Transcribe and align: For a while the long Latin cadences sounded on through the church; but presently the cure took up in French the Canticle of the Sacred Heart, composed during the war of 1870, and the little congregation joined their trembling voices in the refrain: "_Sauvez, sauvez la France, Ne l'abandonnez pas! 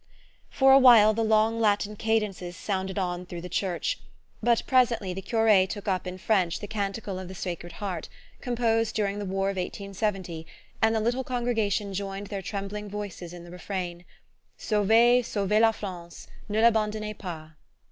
For 0.49 0.71
a 0.71 0.79
while 0.79 1.13
the 1.13 1.23
long 1.23 1.59
Latin 1.59 1.95
cadences 1.95 2.57
sounded 2.57 2.97
on 2.97 3.23
through 3.23 3.41
the 3.41 3.45
church; 3.49 3.99
but 4.41 4.63
presently 4.65 5.13
the 5.13 5.21
cure 5.21 5.67
took 5.67 5.87
up 5.87 6.07
in 6.07 6.17
French 6.17 6.59
the 6.59 6.65
Canticle 6.65 7.19
of 7.19 7.27
the 7.27 7.35
Sacred 7.35 7.73
Heart, 7.73 8.09
composed 8.41 8.95
during 8.95 9.19
the 9.19 9.25
war 9.27 9.51
of 9.51 9.57
1870, 9.57 10.47
and 10.81 10.95
the 10.95 10.99
little 11.01 11.23
congregation 11.23 11.93
joined 11.93 12.27
their 12.33 12.41
trembling 12.41 12.89
voices 12.89 13.31
in 13.31 13.43
the 13.43 13.51
refrain: 13.51 14.03
"_Sauvez, 14.57 15.23
sauvez 15.25 15.61
la 15.61 15.71
France, 15.71 16.25
Ne 16.49 16.61
l'abandonnez 16.65 17.13
pas! 17.19 17.51